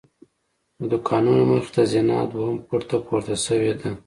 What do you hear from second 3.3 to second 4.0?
شوې ده.